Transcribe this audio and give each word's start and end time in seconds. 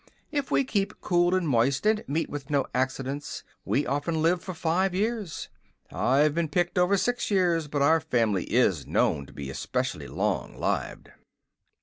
"If 0.31 0.49
we 0.49 0.63
keep 0.63 0.99
cool 0.99 1.35
and 1.35 1.47
moist, 1.47 1.85
and 1.85 2.03
meet 2.07 2.27
with 2.27 2.49
no 2.49 2.65
accidents, 2.73 3.43
we 3.65 3.85
often 3.85 4.19
live 4.23 4.41
for 4.43 4.55
five 4.55 4.95
years. 4.95 5.47
I've 5.91 6.33
been 6.33 6.49
picked 6.49 6.79
over 6.79 6.97
six 6.97 7.29
years, 7.29 7.67
but 7.67 7.83
our 7.83 7.99
family 7.99 8.45
is 8.45 8.87
known 8.87 9.27
to 9.27 9.33
be 9.33 9.51
especially 9.51 10.07
long 10.07 10.57
lived." 10.57 11.11